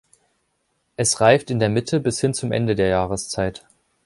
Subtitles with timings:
[0.97, 3.67] Es reift in der Mitte bis hin zum Ende der Jahreszeit.